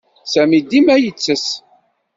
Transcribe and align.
Sami 0.33 0.59
dima 0.69 0.95
yettess. 1.03 1.47